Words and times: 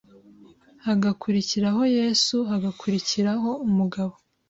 hagakurikiraho 0.85 1.81
Yesu, 1.97 2.35
hagakurikiraho 2.51 3.49
umugabo, 3.67 4.13